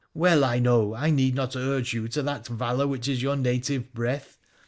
well 0.15 0.43
I 0.43 0.57
know 0.57 0.95
I 0.95 1.11
need 1.11 1.35
not 1.35 1.55
urge 1.55 1.93
you 1.93 2.07
to 2.07 2.23
that 2.23 2.47
valour 2.47 2.87
which 2.87 3.07
is 3.07 3.21
your 3.21 3.35
native 3.35 3.93
breath. 3.93 4.39